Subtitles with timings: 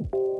[0.00, 0.39] Woo!